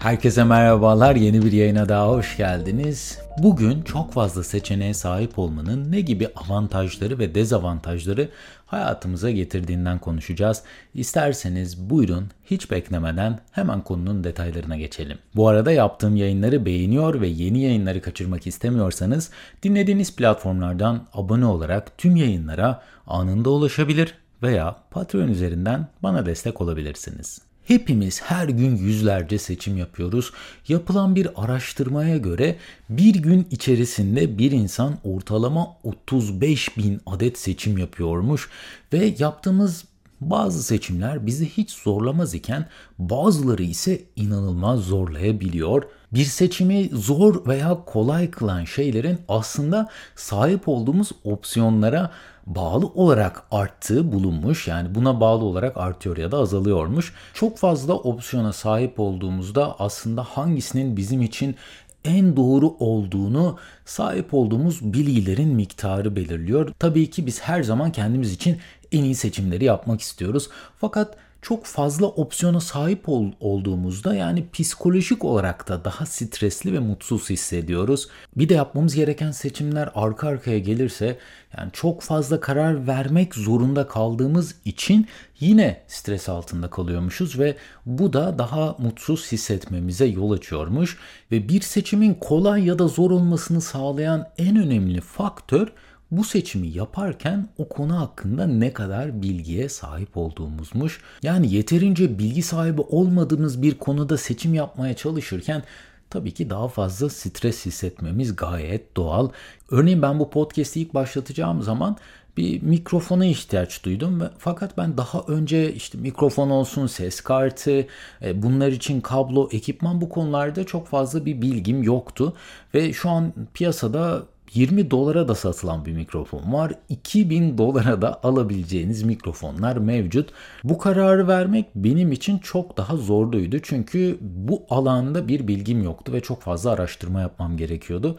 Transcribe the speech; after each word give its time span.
Herkese 0.00 0.44
merhabalar. 0.44 1.16
Yeni 1.16 1.42
bir 1.42 1.52
yayına 1.52 1.88
daha 1.88 2.08
hoş 2.08 2.36
geldiniz. 2.36 3.18
Bugün 3.38 3.82
çok 3.82 4.12
fazla 4.12 4.44
seçeneğe 4.44 4.94
sahip 4.94 5.38
olmanın 5.38 5.92
ne 5.92 6.00
gibi 6.00 6.28
avantajları 6.36 7.18
ve 7.18 7.34
dezavantajları 7.34 8.28
hayatımıza 8.66 9.30
getirdiğinden 9.30 9.98
konuşacağız. 9.98 10.62
İsterseniz 10.94 11.90
buyurun 11.90 12.30
hiç 12.44 12.70
beklemeden 12.70 13.38
hemen 13.50 13.80
konunun 13.80 14.24
detaylarına 14.24 14.76
geçelim. 14.76 15.18
Bu 15.36 15.48
arada 15.48 15.72
yaptığım 15.72 16.16
yayınları 16.16 16.66
beğeniyor 16.66 17.20
ve 17.20 17.28
yeni 17.28 17.62
yayınları 17.62 18.02
kaçırmak 18.02 18.46
istemiyorsanız 18.46 19.30
dinlediğiniz 19.62 20.16
platformlardan 20.16 21.06
abone 21.12 21.46
olarak 21.46 21.98
tüm 21.98 22.16
yayınlara 22.16 22.82
anında 23.06 23.50
ulaşabilir 23.50 24.14
veya 24.42 24.76
Patreon 24.90 25.28
üzerinden 25.28 25.86
bana 26.02 26.26
destek 26.26 26.60
olabilirsiniz. 26.60 27.49
Hepimiz 27.64 28.22
her 28.22 28.48
gün 28.48 28.76
yüzlerce 28.76 29.38
seçim 29.38 29.76
yapıyoruz. 29.76 30.32
Yapılan 30.68 31.14
bir 31.16 31.44
araştırmaya 31.44 32.16
göre 32.16 32.56
bir 32.88 33.14
gün 33.14 33.46
içerisinde 33.50 34.38
bir 34.38 34.52
insan 34.52 34.98
ortalama 35.04 35.76
35 35.82 36.76
bin 36.76 37.00
adet 37.06 37.38
seçim 37.38 37.78
yapıyormuş 37.78 38.50
ve 38.92 39.14
yaptığımız 39.18 39.84
bazı 40.20 40.62
seçimler 40.62 41.26
bizi 41.26 41.48
hiç 41.48 41.70
zorlamaz 41.70 42.34
iken 42.34 42.66
bazıları 42.98 43.62
ise 43.62 44.00
inanılmaz 44.16 44.80
zorlayabiliyor. 44.80 45.82
Bir 46.12 46.24
seçimi 46.24 46.88
zor 46.92 47.46
veya 47.46 47.84
kolay 47.86 48.30
kılan 48.30 48.64
şeylerin 48.64 49.18
aslında 49.28 49.88
sahip 50.16 50.68
olduğumuz 50.68 51.12
opsiyonlara 51.24 52.10
bağlı 52.46 52.86
olarak 52.86 53.42
arttığı 53.50 54.12
bulunmuş. 54.12 54.68
Yani 54.68 54.94
buna 54.94 55.20
bağlı 55.20 55.44
olarak 55.44 55.76
artıyor 55.76 56.16
ya 56.16 56.32
da 56.32 56.38
azalıyormuş. 56.38 57.14
Çok 57.34 57.58
fazla 57.58 57.94
opsiyona 57.94 58.52
sahip 58.52 59.00
olduğumuzda 59.00 59.76
aslında 59.78 60.22
hangisinin 60.22 60.96
bizim 60.96 61.22
için 61.22 61.56
en 62.04 62.36
doğru 62.36 62.74
olduğunu 62.78 63.58
sahip 63.84 64.34
olduğumuz 64.34 64.92
bilgilerin 64.92 65.48
miktarı 65.48 66.16
belirliyor. 66.16 66.72
Tabii 66.78 67.10
ki 67.10 67.26
biz 67.26 67.40
her 67.40 67.62
zaman 67.62 67.92
kendimiz 67.92 68.32
için 68.32 68.58
en 68.92 69.04
iyi 69.04 69.14
seçimleri 69.14 69.64
yapmak 69.64 70.00
istiyoruz. 70.00 70.48
Fakat 70.80 71.16
çok 71.42 71.64
fazla 71.64 72.06
opsiyona 72.06 72.60
sahip 72.60 73.08
ol, 73.08 73.26
olduğumuzda 73.40 74.14
yani 74.14 74.46
psikolojik 74.52 75.24
olarak 75.24 75.68
da 75.68 75.84
daha 75.84 76.06
stresli 76.06 76.72
ve 76.72 76.78
mutsuz 76.78 77.30
hissediyoruz. 77.30 78.08
Bir 78.36 78.48
de 78.48 78.54
yapmamız 78.54 78.94
gereken 78.94 79.30
seçimler 79.30 79.90
arka 79.94 80.28
arkaya 80.28 80.58
gelirse 80.58 81.18
yani 81.58 81.70
çok 81.72 82.02
fazla 82.02 82.40
karar 82.40 82.86
vermek 82.86 83.34
zorunda 83.34 83.88
kaldığımız 83.88 84.54
için 84.64 85.06
yine 85.40 85.80
stres 85.88 86.28
altında 86.28 86.70
kalıyormuşuz 86.70 87.38
ve 87.38 87.56
bu 87.86 88.12
da 88.12 88.38
daha 88.38 88.76
mutsuz 88.78 89.32
hissetmemize 89.32 90.06
yol 90.06 90.30
açıyormuş 90.30 90.98
ve 91.32 91.48
bir 91.48 91.60
seçimin 91.60 92.14
kolay 92.14 92.64
ya 92.64 92.78
da 92.78 92.88
zor 92.88 93.10
olmasını 93.10 93.60
sağlayan 93.60 94.28
en 94.38 94.56
önemli 94.56 95.00
faktör 95.00 95.68
bu 96.10 96.24
seçimi 96.24 96.68
yaparken 96.68 97.48
o 97.58 97.68
konu 97.68 98.00
hakkında 98.00 98.46
ne 98.46 98.72
kadar 98.72 99.22
bilgiye 99.22 99.68
sahip 99.68 100.16
olduğumuzmuş. 100.16 101.00
Yani 101.22 101.54
yeterince 101.54 102.18
bilgi 102.18 102.42
sahibi 102.42 102.80
olmadığımız 102.80 103.62
bir 103.62 103.74
konuda 103.74 104.18
seçim 104.18 104.54
yapmaya 104.54 104.96
çalışırken 104.96 105.62
tabii 106.10 106.34
ki 106.34 106.50
daha 106.50 106.68
fazla 106.68 107.08
stres 107.08 107.66
hissetmemiz 107.66 108.36
gayet 108.36 108.96
doğal. 108.96 109.28
Örneğin 109.70 110.02
ben 110.02 110.18
bu 110.18 110.30
podcast'i 110.30 110.80
ilk 110.80 110.94
başlatacağım 110.94 111.62
zaman 111.62 111.96
bir 112.36 112.62
mikrofona 112.62 113.24
ihtiyaç 113.24 113.84
duydum. 113.84 114.22
Fakat 114.38 114.78
ben 114.78 114.96
daha 114.96 115.20
önce 115.28 115.74
işte 115.74 115.98
mikrofon 115.98 116.50
olsun, 116.50 116.86
ses 116.86 117.20
kartı, 117.20 117.86
e, 118.22 118.42
bunlar 118.42 118.68
için 118.68 119.00
kablo, 119.00 119.48
ekipman 119.52 120.00
bu 120.00 120.08
konularda 120.08 120.64
çok 120.64 120.86
fazla 120.86 121.26
bir 121.26 121.42
bilgim 121.42 121.82
yoktu. 121.82 122.36
Ve 122.74 122.92
şu 122.92 123.10
an 123.10 123.32
piyasada 123.54 124.22
20 124.54 124.90
dolara 124.90 125.28
da 125.28 125.34
satılan 125.34 125.84
bir 125.84 125.92
mikrofon 125.92 126.52
var. 126.52 126.74
2000 126.88 127.58
dolara 127.58 128.02
da 128.02 128.20
alabileceğiniz 128.22 129.02
mikrofonlar 129.02 129.76
mevcut. 129.76 130.30
Bu 130.64 130.78
kararı 130.78 131.28
vermek 131.28 131.66
benim 131.74 132.12
için 132.12 132.38
çok 132.38 132.76
daha 132.76 132.96
zorluydu. 132.96 133.58
Çünkü 133.62 134.18
bu 134.20 134.62
alanda 134.70 135.28
bir 135.28 135.48
bilgim 135.48 135.82
yoktu 135.82 136.12
ve 136.12 136.20
çok 136.20 136.42
fazla 136.42 136.70
araştırma 136.70 137.20
yapmam 137.20 137.56
gerekiyordu. 137.56 138.18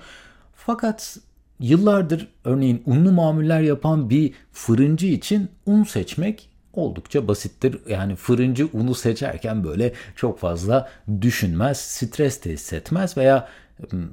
Fakat 0.54 1.18
yıllardır 1.60 2.28
örneğin 2.44 2.84
unlu 2.86 3.12
mamuller 3.12 3.62
yapan 3.62 4.10
bir 4.10 4.34
fırıncı 4.52 5.08
için 5.08 5.50
un 5.66 5.84
seçmek 5.84 6.50
oldukça 6.74 7.28
basittir. 7.28 7.80
Yani 7.90 8.16
fırıncı 8.16 8.70
unu 8.74 8.96
seçerken 8.96 9.64
böyle 9.64 9.94
çok 10.16 10.40
fazla 10.40 10.90
düşünmez, 11.22 11.78
stres 11.78 12.44
de 12.44 12.52
hissetmez 12.52 13.18
veya 13.18 13.48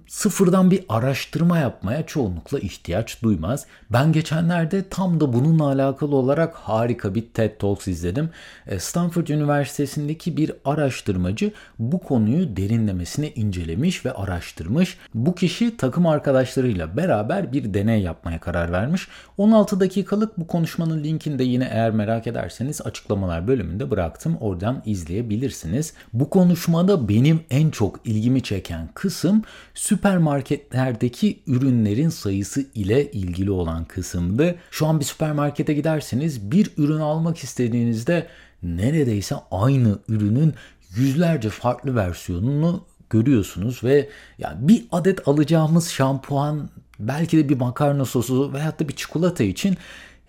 sıfırdan 0.06 0.70
bir 0.70 0.84
araştırma 0.88 1.58
yapmaya 1.58 2.06
çoğunlukla 2.06 2.58
ihtiyaç 2.58 3.22
duymaz. 3.22 3.66
Ben 3.90 4.12
geçenlerde 4.12 4.88
tam 4.88 5.20
da 5.20 5.32
bununla 5.32 5.66
alakalı 5.66 6.16
olarak 6.16 6.54
harika 6.54 7.14
bir 7.14 7.26
TED 7.34 7.58
Talks 7.58 7.88
izledim. 7.88 8.30
E, 8.66 8.78
Stanford 8.78 9.26
Üniversitesi'ndeki 9.26 10.36
bir 10.36 10.52
araştırmacı 10.64 11.52
bu 11.78 12.00
konuyu 12.00 12.56
derinlemesine 12.56 13.30
incelemiş 13.30 14.04
ve 14.06 14.12
araştırmış. 14.12 14.98
Bu 15.14 15.34
kişi 15.34 15.76
takım 15.76 16.06
arkadaşlarıyla 16.06 16.96
beraber 16.96 17.52
bir 17.52 17.74
deney 17.74 18.02
yapmaya 18.02 18.40
karar 18.40 18.72
vermiş. 18.72 19.08
16 19.38 19.80
dakikalık 19.80 20.38
bu 20.38 20.46
konuşmanın 20.46 21.04
linkini 21.04 21.38
de 21.38 21.44
yine 21.44 21.68
eğer 21.72 21.90
merak 21.90 22.26
ederseniz 22.26 22.80
açıklamalar 22.80 23.48
bölümünde 23.48 23.90
bıraktım. 23.90 24.36
Oradan 24.40 24.82
izleyebilirsiniz. 24.86 25.94
Bu 26.12 26.30
konuşmada 26.30 27.08
benim 27.08 27.40
en 27.50 27.70
çok 27.70 28.00
ilgimi 28.04 28.42
çeken 28.42 28.88
kısım 28.94 29.42
süpermarketlerdeki 29.74 31.40
ürünlerin 31.46 32.08
sayısı 32.08 32.66
ile 32.74 33.10
ilgili 33.12 33.50
olan 33.50 33.84
kısımdı. 33.84 34.54
Şu 34.70 34.86
an 34.86 35.00
bir 35.00 35.04
süpermarkete 35.04 35.74
giderseniz 35.74 36.50
bir 36.50 36.70
ürün 36.76 37.00
almak 37.00 37.38
istediğinizde 37.38 38.26
neredeyse 38.62 39.34
aynı 39.50 39.98
ürünün 40.08 40.54
yüzlerce 40.96 41.48
farklı 41.50 41.96
versiyonunu 41.96 42.84
görüyorsunuz 43.10 43.84
ve 43.84 44.08
yani 44.38 44.68
bir 44.68 44.84
adet 44.92 45.28
alacağımız 45.28 45.90
şampuan 45.90 46.70
belki 46.98 47.38
de 47.38 47.48
bir 47.48 47.56
makarna 47.56 48.04
sosu 48.04 48.52
veyahut 48.52 48.80
da 48.80 48.88
bir 48.88 48.96
çikolata 48.96 49.44
için 49.44 49.76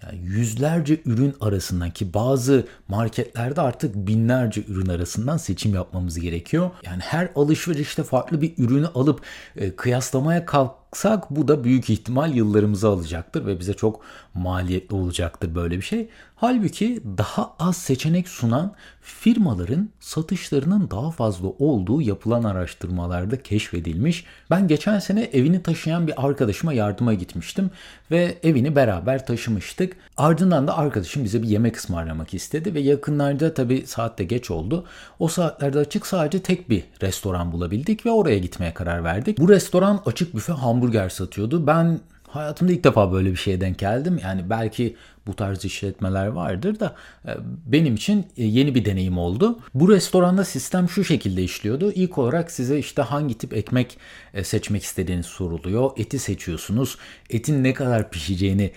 yani 0.03 0.19
yüzlerce 0.23 1.01
ürün 1.05 1.35
arasından 1.41 1.91
ki 1.91 2.13
bazı 2.13 2.67
marketlerde 2.87 3.61
artık 3.61 3.95
binlerce 3.95 4.63
ürün 4.67 4.89
arasından 4.89 5.37
seçim 5.37 5.73
yapmamız 5.73 6.19
gerekiyor. 6.19 6.71
Yani 6.85 7.01
her 7.01 7.29
alışverişte 7.35 8.03
farklı 8.03 8.41
bir 8.41 8.53
ürünü 8.57 8.87
alıp 8.87 9.21
e, 9.55 9.75
kıyaslamaya 9.75 10.45
kalk 10.45 10.79
yapacaksak 10.89 11.29
bu 11.29 11.47
da 11.47 11.63
büyük 11.63 11.89
ihtimal 11.89 12.35
yıllarımızı 12.35 12.87
alacaktır 12.87 13.45
ve 13.45 13.59
bize 13.59 13.73
çok 13.73 14.01
maliyetli 14.33 14.95
olacaktır 14.95 15.55
böyle 15.55 15.77
bir 15.77 15.81
şey. 15.81 16.09
Halbuki 16.41 17.01
daha 17.17 17.53
az 17.59 17.77
seçenek 17.77 18.27
sunan 18.27 18.73
firmaların 19.01 19.89
satışlarının 19.99 20.91
daha 20.91 21.11
fazla 21.11 21.47
olduğu 21.47 22.01
yapılan 22.01 22.43
araştırmalarda 22.43 23.43
keşfedilmiş. 23.43 24.25
Ben 24.49 24.67
geçen 24.67 24.99
sene 24.99 25.23
evini 25.23 25.63
taşıyan 25.63 26.07
bir 26.07 26.27
arkadaşıma 26.27 26.73
yardıma 26.73 27.13
gitmiştim 27.13 27.71
ve 28.11 28.37
evini 28.43 28.75
beraber 28.75 29.25
taşımıştık. 29.25 29.95
Ardından 30.17 30.67
da 30.67 30.77
arkadaşım 30.77 31.23
bize 31.23 31.43
bir 31.43 31.47
yemek 31.47 31.77
ısmarlamak 31.77 32.33
istedi 32.33 32.73
ve 32.73 32.79
yakınlarda 32.79 33.53
tabi 33.53 33.87
saatte 33.87 34.23
geç 34.23 34.51
oldu. 34.51 34.85
O 35.19 35.27
saatlerde 35.27 35.79
açık 35.79 36.07
sadece 36.07 36.41
tek 36.41 36.69
bir 36.69 36.83
restoran 37.01 37.51
bulabildik 37.51 38.05
ve 38.05 38.11
oraya 38.11 38.39
gitmeye 38.39 38.73
karar 38.73 39.03
verdik. 39.03 39.39
Bu 39.39 39.49
restoran 39.49 40.01
açık 40.05 40.35
büfe 40.35 40.53
hamburger 40.53 41.09
satıyordu. 41.09 41.67
Ben 41.67 41.99
hayatımda 42.29 42.71
ilk 42.71 42.83
defa 42.83 43.11
böyle 43.11 43.31
bir 43.31 43.35
şeye 43.35 43.61
denk 43.61 43.79
geldim. 43.79 44.19
Yani 44.23 44.49
belki 44.49 44.95
bu 45.29 45.35
tarz 45.35 45.65
işletmeler 45.65 46.27
vardır 46.27 46.79
da 46.79 46.95
e, 47.25 47.31
benim 47.65 47.95
için 47.95 48.25
e, 48.37 48.43
yeni 48.43 48.75
bir 48.75 48.85
deneyim 48.85 49.17
oldu. 49.17 49.59
Bu 49.73 49.89
restoranda 49.89 50.45
sistem 50.45 50.89
şu 50.89 51.03
şekilde 51.03 51.43
işliyordu. 51.43 51.91
İlk 51.91 52.17
olarak 52.17 52.51
size 52.51 52.79
işte 52.79 53.01
hangi 53.01 53.37
tip 53.37 53.53
ekmek 53.53 53.97
e, 54.33 54.43
seçmek 54.43 54.83
istediğiniz 54.83 55.25
soruluyor. 55.25 55.91
Eti 55.97 56.19
seçiyorsunuz. 56.19 56.97
Etin 57.29 57.63
ne 57.63 57.73
kadar 57.73 58.11
pişeceğini 58.11 58.71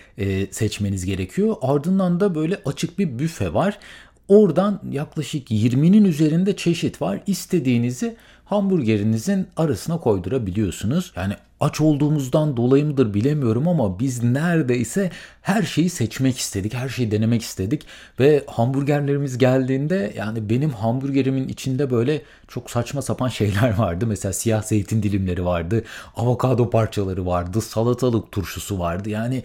seçmeniz 0.51 1.05
gerekiyor. 1.05 1.57
Ardından 1.63 2.21
da 2.21 2.35
böyle 2.35 2.61
açık 2.65 2.99
bir 2.99 3.19
büfe 3.19 3.55
var. 3.55 3.79
Oradan 4.29 4.81
yaklaşık 4.91 5.51
20'nin 5.51 6.05
üzerinde 6.05 6.57
çeşit 6.57 7.03
var. 7.03 7.21
İstediğinizi 7.27 8.17
hamburgerinizin 8.45 9.47
arasına 9.57 10.01
koydurabiliyorsunuz. 10.01 11.13
Yani 11.17 11.35
aç 11.63 11.81
olduğumuzdan 11.81 12.57
dolayı 12.57 12.85
mıdır 12.85 13.15
bilemiyorum 13.15 13.69
ama 13.69 13.99
biz 13.99 14.23
neredeyse 14.23 15.11
her 15.43 15.63
şeyi 15.63 15.91
seçmek 15.91 16.39
istedik, 16.39 16.75
her 16.75 16.89
şeyi 16.89 17.11
denemek 17.11 17.43
istedik 17.43 17.87
ve 18.21 18.45
hamburgerlerimiz 18.47 19.39
geldiğinde 19.39 20.13
yani 20.17 20.51
benim 20.51 20.71
hamburgerimin 20.71 21.49
içinde 21.49 21.91
böyle 21.91 22.23
çok 22.49 22.71
saçma 22.71 23.03
sapan 23.03 23.29
şeyler 23.39 23.79
vardı. 23.79 24.07
Mesela 24.07 24.33
siyah 24.33 24.63
zeytin 24.63 25.03
dilimleri 25.03 25.45
vardı, 25.45 25.85
avokado 26.17 26.71
parçaları 26.71 27.27
vardı, 27.27 27.61
salatalık 27.61 28.33
turşusu 28.33 28.79
vardı. 28.79 29.11
Yani 29.11 29.43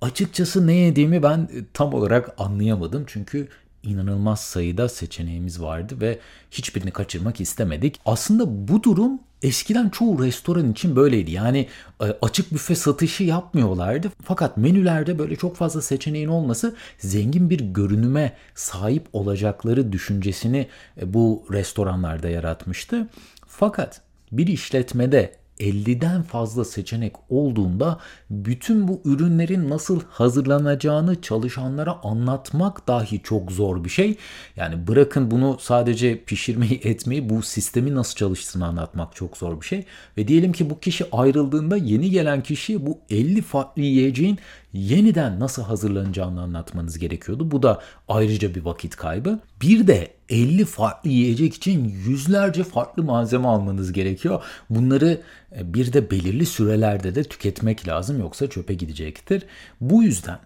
açıkçası 0.00 0.66
ne 0.66 0.74
yediğimi 0.74 1.22
ben 1.22 1.48
tam 1.74 1.94
olarak 1.94 2.34
anlayamadım 2.38 3.04
çünkü 3.06 3.48
inanılmaz 3.82 4.40
sayıda 4.40 4.88
seçeneğimiz 4.88 5.62
vardı 5.62 6.00
ve 6.00 6.18
hiçbirini 6.50 6.90
kaçırmak 6.90 7.40
istemedik. 7.40 8.00
Aslında 8.04 8.68
bu 8.68 8.82
durum 8.82 9.20
eskiden 9.42 9.88
çoğu 9.88 10.24
restoran 10.24 10.72
için 10.72 10.96
böyleydi. 10.96 11.30
Yani 11.30 11.68
e, 12.00 12.04
açık 12.22 12.52
büfe 12.52 12.74
satışı 12.74 13.24
yapmıyorlardı. 13.24 14.12
Fakat 14.24 14.56
menülerde 14.56 15.18
böyle 15.18 15.36
çok 15.36 15.56
fazla 15.56 15.82
seçeneğin 15.82 16.28
olması 16.28 16.76
zengin 16.98 17.50
bir 17.50 17.60
görünüme 17.60 18.32
sahip 18.54 19.06
olacakları 19.12 19.92
düşüncesini 19.92 20.66
e, 21.00 21.14
bu 21.14 21.46
restoranlarda 21.52 22.28
yaratmıştı. 22.28 23.08
Fakat 23.46 24.00
bir 24.32 24.46
işletmede 24.46 25.38
50'den 25.60 26.22
fazla 26.22 26.64
seçenek 26.64 27.12
olduğunda 27.28 27.98
bütün 28.30 28.88
bu 28.88 29.00
ürünlerin 29.04 29.70
nasıl 29.70 30.00
hazırlanacağını 30.08 31.22
çalışanlara 31.22 31.98
anlatmak 32.02 32.88
dahi 32.88 33.22
çok 33.22 33.52
zor 33.52 33.84
bir 33.84 33.88
şey. 33.88 34.16
Yani 34.56 34.86
bırakın 34.86 35.30
bunu 35.30 35.56
sadece 35.60 36.24
pişirmeyi 36.24 36.80
etmeyi 36.84 37.30
bu 37.30 37.42
sistemin 37.42 37.94
nasıl 37.94 38.16
çalıştığını 38.16 38.66
anlatmak 38.66 39.16
çok 39.16 39.36
zor 39.36 39.60
bir 39.60 39.66
şey. 39.66 39.84
Ve 40.16 40.28
diyelim 40.28 40.52
ki 40.52 40.70
bu 40.70 40.80
kişi 40.80 41.04
ayrıldığında 41.12 41.76
yeni 41.76 42.10
gelen 42.10 42.42
kişi 42.42 42.86
bu 42.86 42.98
50 43.10 43.42
farklı 43.42 43.82
yiyeceğin 43.82 44.38
yeniden 44.72 45.40
nasıl 45.40 45.62
hazırlanacağını 45.62 46.42
anlatmanız 46.42 46.98
gerekiyordu. 46.98 47.50
Bu 47.50 47.62
da 47.62 47.82
ayrıca 48.08 48.54
bir 48.54 48.64
vakit 48.64 48.96
kaybı. 48.96 49.38
Bir 49.62 49.86
de 49.86 50.08
50 50.28 50.64
farklı 50.64 51.10
yiyecek 51.10 51.54
için 51.54 51.84
yüzlerce 52.06 52.64
farklı 52.64 53.02
malzeme 53.02 53.48
almanız 53.48 53.92
gerekiyor. 53.92 54.42
Bunları 54.70 55.20
e, 55.56 55.74
bir 55.74 55.92
de 55.92 56.10
belirli 56.10 56.46
sürelerde 56.46 57.14
de 57.14 57.24
tüketmek 57.24 57.88
lazım 57.88 58.18
yoksa 58.20 58.50
çöpe 58.50 58.74
gidecektir. 58.74 59.42
Bu 59.80 60.02
yüzden 60.02 60.38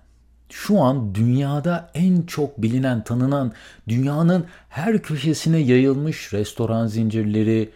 şu 0.48 0.80
an 0.80 1.14
dünyada 1.14 1.90
en 1.94 2.22
çok 2.22 2.62
bilinen, 2.62 3.04
tanınan, 3.04 3.52
dünyanın 3.88 4.46
her 4.68 5.02
köşesine 5.02 5.58
yayılmış 5.58 6.32
restoran 6.32 6.86
zincirleri, 6.86 7.70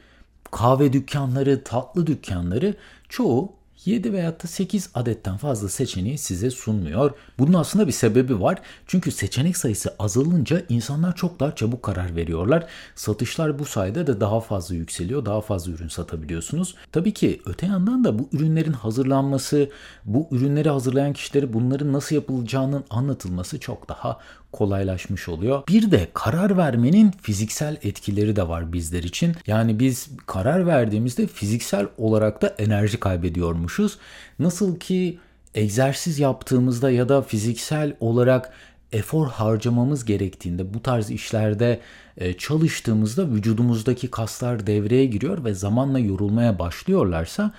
kahve 0.51 0.93
dükkanları, 0.93 1.65
tatlı 1.65 2.07
dükkanları 2.07 2.75
çoğu 3.09 3.53
7 3.87 4.13
veya 4.13 4.33
da 4.33 4.47
8 4.47 4.91
adetten 4.95 5.37
fazla 5.37 5.69
seçeneği 5.69 6.19
size 6.19 6.51
sunmuyor. 6.51 7.11
Bunun 7.39 7.53
aslında 7.53 7.87
bir 7.87 7.93
sebebi 7.93 8.41
var. 8.41 8.59
Çünkü 8.87 9.11
seçenek 9.13 9.57
sayısı 9.57 9.95
azalınca 9.99 10.63
insanlar 10.69 11.17
çok 11.17 11.41
daha 11.41 11.55
çabuk 11.55 11.83
karar 11.83 12.17
veriyorlar. 12.17 12.67
Satışlar 12.95 13.59
bu 13.59 13.65
sayede 13.65 14.07
de 14.07 14.21
daha 14.21 14.41
fazla 14.41 14.75
yükseliyor. 14.75 15.25
Daha 15.25 15.41
fazla 15.41 15.73
ürün 15.73 15.89
satabiliyorsunuz. 15.89 16.75
Tabii 16.93 17.15
ki 17.15 17.41
öte 17.47 17.67
yandan 17.67 18.05
da 18.05 18.19
bu 18.19 18.29
ürünlerin 18.33 18.73
hazırlanması, 18.73 19.71
bu 20.05 20.29
ürünleri 20.31 20.71
hazırlayan 20.71 21.13
kişileri 21.13 21.53
bunların 21.53 21.93
nasıl 21.93 22.15
yapılacağının 22.15 22.85
anlatılması 22.91 23.61
çok 23.61 23.89
daha 23.89 24.19
kolaylaşmış 24.57 25.29
oluyor. 25.29 25.63
Bir 25.69 25.91
de 25.91 26.09
karar 26.15 26.57
vermenin 26.57 27.11
fiziksel 27.11 27.77
etkileri 27.83 28.37
de 28.37 28.49
var 28.49 28.73
bizler 28.73 29.03
için. 29.03 29.35
Yani 29.47 29.81
biz 29.81 30.09
karar 30.27 30.67
verdiğimizde 30.67 31.27
fiziksel 31.27 31.87
olarak 31.99 32.43
da 32.43 32.55
enerji 32.59 33.01
kaybediyormuşuz. 33.01 33.99
Nasıl 34.39 34.79
ki 34.79 35.19
egzersiz 35.55 36.19
yaptığımızda 36.19 36.91
ya 36.91 37.09
da 37.09 37.23
fiziksel 37.23 37.97
olarak 38.01 38.53
efor 38.93 39.27
harcamamız 39.27 40.05
gerektiğinde 40.05 40.75
bu 40.75 40.83
tarz 40.83 41.11
işlerde 41.11 41.81
e, 42.17 42.33
çalıştığımızda 42.33 43.31
vücudumuzdaki 43.31 44.11
kaslar 44.11 44.67
devreye 44.67 45.07
giriyor 45.07 45.45
ve 45.45 45.55
zamanla 45.55 45.99
yorulmaya 45.99 46.59
başlıyorlarsa 46.59 47.53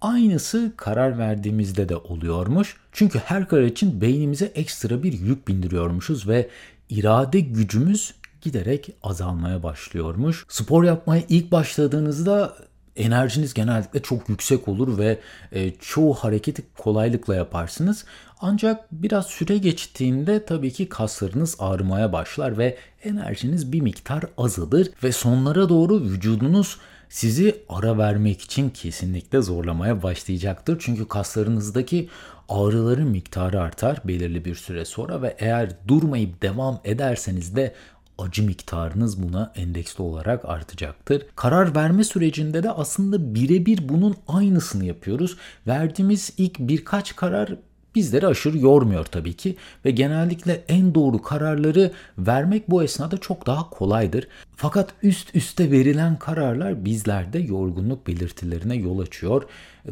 Aynısı 0.00 0.72
karar 0.76 1.18
verdiğimizde 1.18 1.88
de 1.88 1.96
oluyormuş. 1.96 2.76
Çünkü 2.92 3.18
her 3.18 3.48
karar 3.48 3.62
için 3.62 4.00
beynimize 4.00 4.44
ekstra 4.44 5.02
bir 5.02 5.12
yük 5.12 5.48
bindiriyormuşuz 5.48 6.28
ve 6.28 6.48
irade 6.88 7.40
gücümüz 7.40 8.14
giderek 8.40 8.90
azalmaya 9.02 9.62
başlıyormuş. 9.62 10.46
Spor 10.48 10.84
yapmaya 10.84 11.22
ilk 11.28 11.52
başladığınızda 11.52 12.56
enerjiniz 12.96 13.54
genellikle 13.54 14.02
çok 14.02 14.28
yüksek 14.28 14.68
olur 14.68 14.98
ve 14.98 15.18
e, 15.52 15.70
çoğu 15.80 16.14
hareketi 16.14 16.62
kolaylıkla 16.78 17.34
yaparsınız. 17.34 18.04
Ancak 18.40 18.92
biraz 18.92 19.26
süre 19.26 19.58
geçtiğinde 19.58 20.44
tabii 20.44 20.72
ki 20.72 20.88
kaslarınız 20.88 21.56
ağrımaya 21.58 22.12
başlar 22.12 22.58
ve 22.58 22.76
enerjiniz 23.04 23.72
bir 23.72 23.80
miktar 23.80 24.24
azalır 24.38 24.90
ve 25.04 25.12
sonlara 25.12 25.68
doğru 25.68 26.00
vücudunuz 26.00 26.78
sizi 27.08 27.56
ara 27.68 27.98
vermek 27.98 28.40
için 28.40 28.70
kesinlikle 28.70 29.42
zorlamaya 29.42 30.02
başlayacaktır. 30.02 30.76
Çünkü 30.80 31.08
kaslarınızdaki 31.08 32.08
ağrıların 32.48 33.08
miktarı 33.08 33.60
artar 33.60 34.00
belirli 34.04 34.44
bir 34.44 34.54
süre 34.54 34.84
sonra 34.84 35.22
ve 35.22 35.36
eğer 35.38 35.70
durmayıp 35.88 36.42
devam 36.42 36.80
ederseniz 36.84 37.56
de 37.56 37.74
acı 38.18 38.42
miktarınız 38.42 39.22
buna 39.22 39.52
endeksli 39.56 40.02
olarak 40.02 40.44
artacaktır. 40.44 41.26
Karar 41.36 41.74
verme 41.74 42.04
sürecinde 42.04 42.62
de 42.62 42.70
aslında 42.70 43.34
birebir 43.34 43.88
bunun 43.88 44.16
aynısını 44.28 44.84
yapıyoruz. 44.84 45.36
Verdiğimiz 45.66 46.32
ilk 46.36 46.58
birkaç 46.58 47.16
karar 47.16 47.56
bizleri 47.94 48.26
aşırı 48.26 48.58
yormuyor 48.58 49.04
tabii 49.04 49.32
ki 49.32 49.56
ve 49.84 49.90
genellikle 49.90 50.64
en 50.68 50.94
doğru 50.94 51.22
kararları 51.22 51.92
vermek 52.18 52.70
bu 52.70 52.82
esnada 52.82 53.18
çok 53.18 53.46
daha 53.46 53.70
kolaydır. 53.70 54.28
Fakat 54.56 54.92
üst 55.02 55.34
üste 55.36 55.70
verilen 55.70 56.18
kararlar 56.18 56.84
bizlerde 56.84 57.38
yorgunluk 57.38 58.06
belirtilerine 58.06 58.76
yol 58.76 58.98
açıyor. 58.98 59.42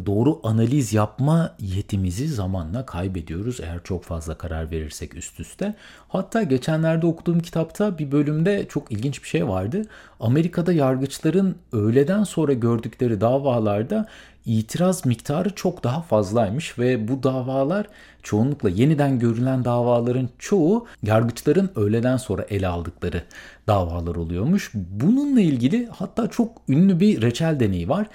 Doğru 0.07 0.41
analiz 0.43 0.93
yapma 0.93 1.55
yetimizi 1.59 2.29
zamanla 2.29 2.87
kaybediyoruz 2.87 3.61
eğer 3.61 3.81
çok 3.85 4.05
fazla 4.05 4.39
karar 4.39 4.71
verirsek 4.71 5.15
üst 5.15 5.41
üste. 5.41 5.75
Hatta 6.09 6.43
geçenlerde 6.43 7.07
okuduğum 7.07 7.41
kitapta 7.41 7.99
bir 7.99 8.13
bölümde 8.13 8.67
çok 8.69 8.93
ilginç 8.93 9.23
bir 9.23 9.29
şey 9.29 9.49
vardı. 9.49 9.83
Amerika'da 10.21 10.73
yargıçların 10.73 11.57
öğleden 11.73 12.25
sonra 12.25 12.53
gördükleri 12.53 13.21
davalarda 13.21 14.07
itiraz 14.47 15.07
miktarı 15.07 15.55
çok 15.55 15.85
daha 15.85 16.03
fazlaymış 16.03 16.79
ve 16.79 17.09
bu 17.09 17.23
davalar 17.23 17.87
çoğunlukla 18.23 18.69
yeniden 18.69 19.19
görülen 19.19 19.65
davaların 19.65 20.29
çoğu 20.39 20.87
yargıçların 21.03 21.71
öğleden 21.77 22.17
sonra 22.17 22.43
ele 22.43 22.69
aldıkları 22.69 23.23
davalar 23.69 24.17
oluyormuş. 24.17 24.71
Bununla 24.75 25.41
ilgili 25.41 25.89
hatta 25.93 26.31
çok 26.31 26.63
ünlü 26.69 27.01
bir 27.01 27.23
reçel 27.23 27.61
deneyi 27.61 27.89
var. 27.89 28.07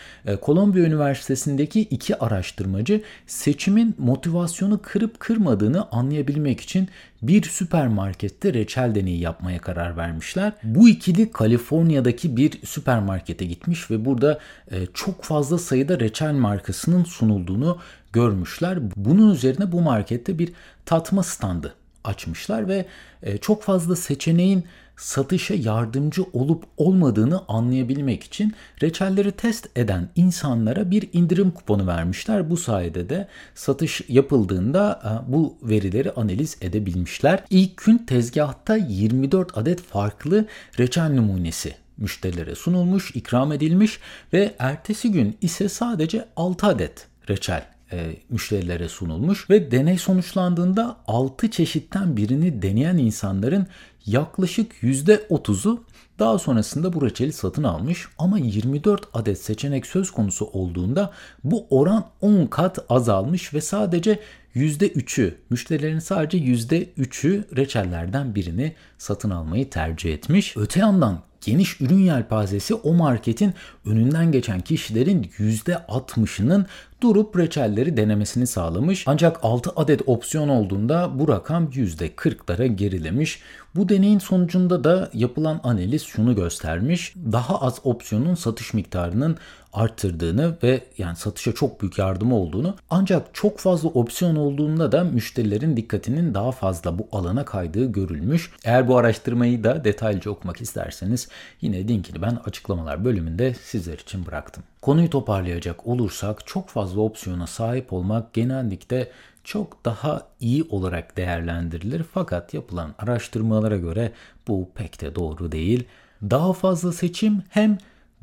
Kolombiya 0.42 0.86
ee, 0.86 0.88
Üniversitesi'ndeki 0.88 1.82
iki 1.82 2.20
araştırmacı 2.20 3.02
seçimin 3.28 3.96
motivasyonu 3.98 4.82
kırıp 4.82 5.20
kırmadığını 5.20 5.88
anlayabilmek 5.92 6.62
için 6.62 6.90
bir 7.22 7.44
süpermarkette 7.44 8.54
reçel 8.54 8.96
deneyi 8.96 9.20
yapmaya 9.20 9.60
karar 9.60 9.98
vermişler. 9.98 10.54
Bu 10.64 10.90
ikili 10.90 11.32
Kaliforniya'daki 11.32 12.38
bir 12.38 12.66
süpermarkete 12.66 13.46
gitmiş 13.46 13.92
ve 13.92 14.06
burada 14.06 14.40
e, 14.72 14.86
çok 14.94 15.24
fazla 15.24 15.58
sayıda 15.58 16.00
reçel 16.00 16.34
markasının 16.34 17.04
sunulduğunu 17.04 17.78
görmüşler. 18.14 18.80
Bunun 18.96 19.34
üzerine 19.34 19.72
bu 19.72 19.82
markette 19.82 20.40
bir 20.40 20.54
tatma 20.86 21.24
standı 21.24 21.74
açmışlar 22.04 22.68
ve 22.68 22.86
e, 23.24 23.38
çok 23.38 23.64
fazla 23.64 23.96
seçeneğin 23.96 24.66
satışa 25.02 25.54
yardımcı 25.54 26.24
olup 26.34 26.64
olmadığını 26.78 27.42
anlayabilmek 27.48 28.24
için 28.24 28.54
reçelleri 28.82 29.32
test 29.32 29.78
eden 29.78 30.10
insanlara 30.16 30.92
bir 30.92 31.10
indirim 31.14 31.52
kuponu 31.52 31.88
vermişler. 31.88 32.50
Bu 32.50 32.58
sayede 32.58 33.10
de 33.10 33.28
satış 33.56 34.02
yapıldığında 34.08 35.02
e, 35.04 35.32
bu 35.32 35.58
verileri 35.64 36.12
analiz 36.12 36.58
edebilmişler. 36.62 37.44
İlk 37.50 37.86
gün 37.86 37.98
tezgahta 37.98 38.76
24 38.76 39.58
adet 39.58 39.82
farklı 39.82 40.46
reçel 40.80 41.10
numunesi 41.10 41.76
müşterilere 41.98 42.56
sunulmuş, 42.56 43.16
ikram 43.16 43.52
edilmiş 43.52 44.00
ve 44.34 44.56
ertesi 44.60 45.12
gün 45.12 45.38
ise 45.42 45.70
sadece 45.70 46.26
6 46.36 46.68
adet 46.68 47.08
reçel 47.30 47.71
e, 47.92 48.16
müşterilere 48.30 48.90
sunulmuş 48.90 49.50
ve 49.50 49.72
deney 49.72 49.98
sonuçlandığında 49.98 50.98
6 51.08 51.52
çeşitten 51.52 52.18
birini 52.18 52.62
deneyen 52.62 52.98
insanların 52.98 53.68
yaklaşık 54.06 54.84
%30'u 54.84 55.84
daha 56.20 56.40
sonrasında 56.40 56.94
bu 56.94 57.06
reçeli 57.06 57.34
satın 57.34 57.64
almış 57.64 58.08
ama 58.18 58.40
24 58.40 59.08
adet 59.14 59.42
seçenek 59.42 59.86
söz 59.86 60.12
konusu 60.12 60.46
olduğunda 60.46 61.12
bu 61.44 61.68
oran 61.70 62.06
10 62.22 62.46
kat 62.46 62.80
azalmış 62.90 63.54
ve 63.54 63.62
sadece 63.62 64.20
%3'ü 64.56 65.36
müşterilerin 65.50 66.00
sadece 66.00 66.38
%3'ü 66.38 67.56
reçellerden 67.56 68.36
birini 68.36 68.76
satın 68.98 69.30
almayı 69.30 69.70
tercih 69.70 70.14
etmiş. 70.14 70.58
Öte 70.58 70.80
yandan 70.80 71.22
geniş 71.42 71.82
ürün 71.82 72.00
yelpazesi 72.00 72.74
o 72.74 72.94
marketin 72.94 73.54
önünden 73.86 74.32
geçen 74.32 74.62
kişilerin 74.62 75.24
%60'ının 75.24 76.66
durup 77.02 77.38
reçelleri 77.38 77.98
denemesini 77.98 78.48
sağlamış. 78.48 79.04
Ancak 79.08 79.40
6 79.44 79.72
adet 79.76 80.02
opsiyon 80.06 80.50
olduğunda 80.50 81.20
bu 81.20 81.28
rakam 81.28 81.66
%40'lara 81.66 82.66
gerilemiş. 82.66 83.42
Bu 83.76 83.90
deneyin 83.90 84.20
sonucunda 84.20 84.84
da 84.84 85.10
yapılan 85.14 85.60
analiz 85.64 86.04
şunu 86.04 86.36
göstermiş. 86.36 87.14
Daha 87.32 87.62
az 87.62 87.80
opsiyonun 87.84 88.36
satış 88.36 88.74
miktarının 88.74 89.38
arttırdığını 89.74 90.58
ve 90.64 90.84
yani 90.98 91.16
satışa 91.16 91.54
çok 91.54 91.82
büyük 91.82 91.98
yardımı 91.98 92.36
olduğunu 92.36 92.76
ancak 92.90 93.28
çok 93.34 93.60
fazla 93.60 93.90
opsiyon 93.90 94.36
olduğunda 94.36 94.92
da 94.92 95.04
müşterilerin 95.04 95.78
dikkatinin 95.78 96.34
daha 96.34 96.52
fazla 96.52 97.00
bu 97.00 97.08
alana 97.12 97.46
kaydığı 97.46 97.92
görülmüş. 97.92 98.52
Eğer 98.64 98.88
bu 98.88 98.98
araştırmayı 98.98 99.64
da 99.64 99.84
detaylıca 99.84 100.32
okumak 100.32 100.62
isterseniz 100.62 101.28
yine 101.62 101.88
linkini 101.88 102.22
ben 102.22 102.38
açıklamalar 102.46 103.06
bölümünde 103.06 103.54
sizler 103.54 103.98
için 103.98 104.26
bıraktım. 104.26 104.64
Konuyu 104.82 105.10
toparlayacak 105.10 105.88
olursak 105.88 106.48
çok 106.48 106.70
fazla 106.70 107.02
opsiyona 107.02 107.48
sahip 107.48 107.94
olmak 107.94 108.34
genellikle 108.34 109.12
çok 109.44 109.86
daha 109.86 110.28
iyi 110.40 110.64
olarak 110.64 111.18
değerlendirilir 111.18 112.04
fakat 112.14 112.54
yapılan 112.54 112.96
araştırmalara 113.00 113.78
göre 113.78 114.12
bu 114.48 114.70
pek 114.76 115.02
de 115.02 115.16
doğru 115.16 115.52
değil. 115.52 115.84
Daha 116.22 116.54
fazla 116.54 116.92
seçim 116.92 117.44
hem 117.50 117.78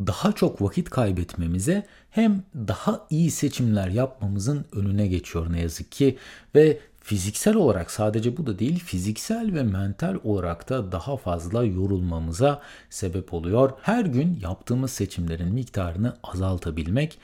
daha 0.07 0.33
çok 0.33 0.63
vakit 0.63 0.91
kaybetmemize 0.91 1.87
hem 2.11 2.43
daha 2.55 3.07
iyi 3.11 3.31
seçimler 3.31 3.89
yapmamızın 3.89 4.65
önüne 4.73 5.07
geçiyor 5.07 5.53
ne 5.53 5.61
yazık 5.61 5.93
ki 5.93 6.19
ve 6.55 6.79
fiziksel 7.01 7.57
olarak 7.57 7.91
sadece 7.91 8.37
bu 8.37 8.47
da 8.47 8.59
değil 8.59 8.79
fiziksel 8.85 9.55
ve 9.55 9.63
mental 9.63 10.17
olarak 10.25 10.69
da 10.69 10.93
daha 10.93 11.17
fazla 11.17 11.65
yorulmamıza 11.65 12.63
sebep 12.91 13.35
oluyor. 13.35 13.73
Her 13.83 14.05
gün 14.05 14.39
yaptığımız 14.43 14.91
seçimlerin 14.91 15.55
miktarını 15.55 16.17
azaltabilmek 16.23 17.19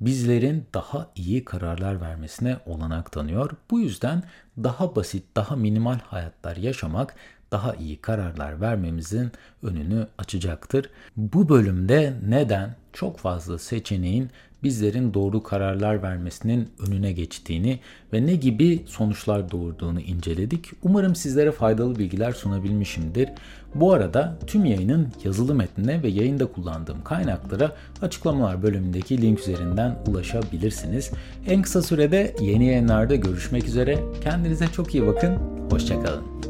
bizlerin 0.00 0.66
daha 0.74 1.10
iyi 1.14 1.44
kararlar 1.44 2.00
vermesine 2.00 2.56
olanak 2.66 3.12
tanıyor. 3.12 3.50
Bu 3.70 3.80
yüzden 3.80 4.22
daha 4.58 4.96
basit, 4.96 5.24
daha 5.36 5.56
minimal 5.56 5.98
hayatlar 5.98 6.56
yaşamak 6.56 7.14
daha 7.52 7.74
iyi 7.74 8.00
kararlar 8.00 8.60
vermemizin 8.60 9.32
önünü 9.62 10.06
açacaktır. 10.18 10.90
Bu 11.16 11.48
bölümde 11.48 12.14
neden 12.28 12.74
çok 12.92 13.18
fazla 13.18 13.58
seçeneğin 13.58 14.30
bizlerin 14.62 15.14
doğru 15.14 15.42
kararlar 15.42 16.02
vermesinin 16.02 16.68
önüne 16.88 17.12
geçtiğini 17.12 17.78
ve 18.12 18.26
ne 18.26 18.34
gibi 18.34 18.82
sonuçlar 18.86 19.50
doğurduğunu 19.50 20.00
inceledik. 20.00 20.70
Umarım 20.82 21.14
sizlere 21.14 21.52
faydalı 21.52 21.98
bilgiler 21.98 22.32
sunabilmişimdir. 22.32 23.28
Bu 23.74 23.92
arada 23.92 24.38
tüm 24.46 24.64
yayının 24.64 25.08
yazılı 25.24 25.54
metnine 25.54 26.02
ve 26.02 26.08
yayında 26.08 26.46
kullandığım 26.46 27.04
kaynaklara 27.04 27.72
açıklamalar 28.02 28.62
bölümündeki 28.62 29.22
link 29.22 29.40
üzerinden 29.40 29.98
ulaşabilirsiniz. 30.06 31.10
En 31.46 31.62
kısa 31.62 31.82
sürede 31.82 32.34
yeni 32.40 32.66
yayınlarda 32.66 33.14
görüşmek 33.16 33.64
üzere. 33.64 33.98
Kendinize 34.22 34.66
çok 34.66 34.94
iyi 34.94 35.06
bakın. 35.06 35.38
Hoşçakalın. 35.70 36.49